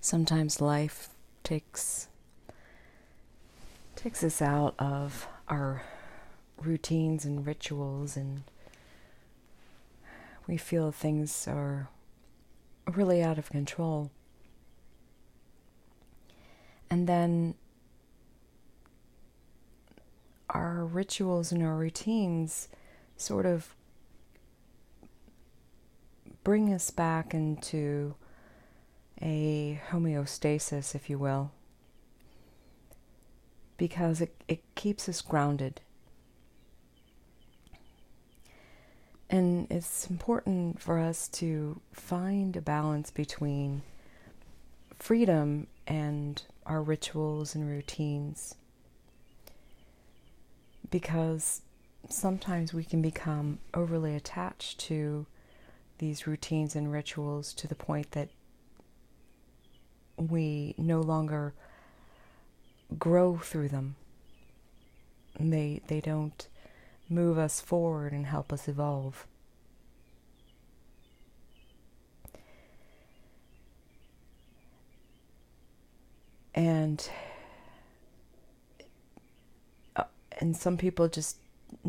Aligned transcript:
sometimes 0.00 0.60
life 0.60 1.10
takes 1.42 2.08
takes 3.96 4.24
us 4.24 4.40
out 4.40 4.74
of 4.78 5.28
our 5.48 5.82
routines 6.62 7.24
and 7.24 7.46
rituals 7.46 8.16
and 8.16 8.42
we 10.46 10.56
feel 10.56 10.90
things 10.90 11.46
are 11.46 11.88
really 12.86 13.22
out 13.22 13.38
of 13.38 13.50
control. 13.50 14.10
And 16.90 17.06
then 17.06 17.54
our 20.48 20.84
rituals 20.84 21.52
and 21.52 21.62
our 21.62 21.76
routines 21.76 22.68
sort 23.16 23.46
of 23.46 23.74
bring 26.42 26.72
us 26.72 26.90
back 26.90 27.32
into 27.32 28.14
a 29.22 29.80
homeostasis, 29.90 30.94
if 30.94 31.10
you 31.10 31.18
will, 31.18 31.52
because 33.76 34.20
it, 34.20 34.34
it 34.48 34.62
keeps 34.74 35.08
us 35.08 35.20
grounded. 35.20 35.80
And 39.28 39.68
it's 39.70 40.10
important 40.10 40.80
for 40.80 40.98
us 40.98 41.28
to 41.28 41.80
find 41.92 42.56
a 42.56 42.60
balance 42.60 43.10
between 43.10 43.82
freedom 44.98 45.68
and 45.86 46.42
our 46.66 46.82
rituals 46.82 47.54
and 47.54 47.68
routines. 47.68 48.56
Because 50.90 51.62
sometimes 52.08 52.74
we 52.74 52.82
can 52.82 53.00
become 53.00 53.60
overly 53.72 54.16
attached 54.16 54.80
to 54.80 55.26
these 55.98 56.26
routines 56.26 56.74
and 56.74 56.90
rituals 56.90 57.52
to 57.54 57.68
the 57.68 57.74
point 57.74 58.10
that 58.12 58.30
we 60.20 60.74
no 60.78 61.00
longer 61.00 61.54
grow 62.98 63.38
through 63.38 63.68
them. 63.68 63.96
They 65.38 65.80
they 65.86 66.00
don't 66.00 66.46
move 67.08 67.38
us 67.38 67.60
forward 67.60 68.12
and 68.12 68.26
help 68.26 68.52
us 68.52 68.68
evolve. 68.68 69.26
And 76.54 77.08
uh, 79.96 80.04
and 80.40 80.56
some 80.56 80.76
people 80.76 81.08
just 81.08 81.36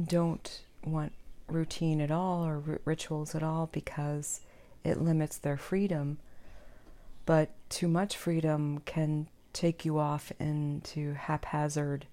don't 0.02 0.61
want 0.86 1.13
routine 1.47 2.02
at 2.02 2.11
all 2.11 2.45
or 2.45 2.63
r- 2.67 2.81
rituals 2.86 3.36
at 3.36 3.44
all 3.44 3.69
because 3.72 4.41
it 4.84 5.02
limits 5.02 5.38
their 5.38 5.58
freedom. 5.58 6.19
But 7.25 7.52
too 7.69 7.88
much 7.88 8.17
freedom 8.17 8.80
can 8.86 9.27
take 9.53 9.86
you 9.86 10.00
off 10.00 10.31
into 10.39 11.14
haphazard 11.14 12.08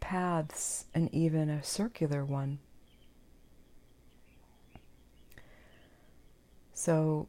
paths 0.00 0.86
and 0.94 1.12
even 1.14 1.48
a 1.50 1.62
circular 1.62 2.24
one. 2.24 2.58
So 6.72 7.28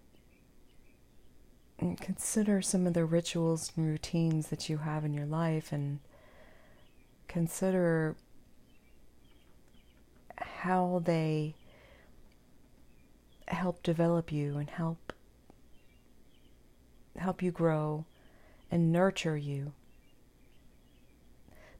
consider 1.99 2.61
some 2.61 2.87
of 2.87 2.93
the 2.93 3.05
rituals 3.05 3.73
and 3.75 3.85
routines 3.85 4.47
that 4.47 4.69
you 4.69 4.77
have 4.77 5.03
in 5.03 5.13
your 5.13 5.25
life 5.25 5.71
and 5.71 5.99
consider 7.27 8.15
how 10.37 11.01
they 11.03 11.55
help 13.47 13.83
develop 13.83 14.31
you 14.31 14.57
and 14.57 14.69
help 14.69 14.97
help 17.21 17.41
you 17.41 17.51
grow 17.51 18.05
and 18.69 18.91
nurture 18.91 19.37
you 19.37 19.73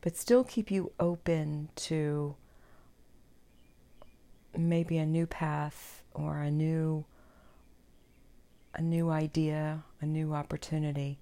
but 0.01 0.17
still 0.17 0.43
keep 0.43 0.71
you 0.71 0.91
open 0.99 1.69
to 1.75 2.35
maybe 4.57 4.97
a 4.97 5.05
new 5.05 5.25
path 5.25 6.03
or 6.13 6.39
a 6.39 6.51
new 6.51 7.05
a 8.73 8.81
new 8.81 9.09
idea, 9.09 9.83
a 9.99 10.05
new 10.05 10.33
opportunity. 10.33 11.19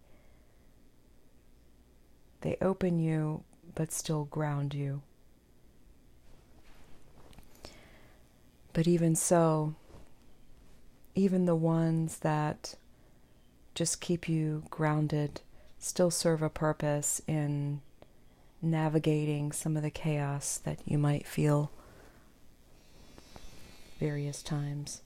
They 2.41 2.57
open 2.62 3.00
you 3.00 3.44
but 3.75 3.91
still 3.91 4.25
ground 4.25 4.74
you. 4.74 5.01
But 8.72 8.88
even 8.88 9.16
so, 9.16 9.74
even 11.16 11.46
the 11.46 11.56
ones 11.56 12.19
that 12.19 12.75
just 13.79 14.01
keep 14.01 14.28
you 14.28 14.62
grounded 14.69 15.40
still 15.78 16.12
serve 16.12 16.41
a 16.41 16.50
purpose 16.50 17.22
in 17.28 17.79
navigating 18.62 19.53
some 19.53 19.78
of 19.78 19.84
the 19.84 19.90
chaos 19.90 20.57
that 20.57 20.79
you 20.84 20.97
might 20.97 21.25
feel 21.25 21.72
various 23.97 24.44
times. 24.44 25.01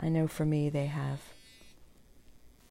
I 0.00 0.08
know 0.08 0.26
for 0.26 0.46
me 0.46 0.70
they 0.70 0.86
have. 0.86 1.20